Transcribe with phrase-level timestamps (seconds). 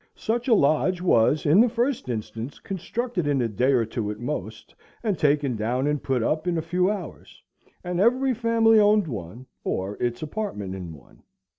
[0.15, 4.19] Such a lodge was in the first instance constructed in a day or two at
[4.19, 7.43] most, and taken down and put up in a few hours;
[7.83, 11.21] and every family owned one, or its apartment in one.